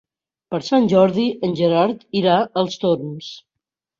Per 0.53 0.59
Sant 0.67 0.87
Jordi 0.93 1.25
en 1.47 1.51
Gerard 1.59 2.01
irà 2.21 2.37
als 2.63 2.81
Torms. 2.87 3.31